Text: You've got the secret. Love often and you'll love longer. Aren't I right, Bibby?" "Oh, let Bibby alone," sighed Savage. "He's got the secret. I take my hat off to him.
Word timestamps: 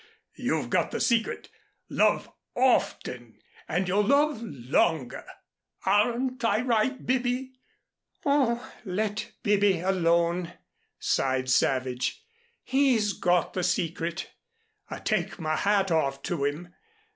You've 0.39 0.71
got 0.71 0.89
the 0.89 0.99
secret. 0.99 1.49
Love 1.87 2.27
often 2.55 3.37
and 3.67 3.87
you'll 3.87 4.07
love 4.07 4.41
longer. 4.41 5.27
Aren't 5.85 6.43
I 6.43 6.61
right, 6.63 7.05
Bibby?" 7.05 7.53
"Oh, 8.25 8.73
let 8.83 9.33
Bibby 9.43 9.79
alone," 9.79 10.53
sighed 10.97 11.51
Savage. 11.51 12.25
"He's 12.63 13.13
got 13.13 13.53
the 13.53 13.61
secret. 13.63 14.31
I 14.89 14.97
take 14.97 15.37
my 15.37 15.55
hat 15.55 15.91
off 15.91 16.23
to 16.23 16.45
him. 16.45 16.73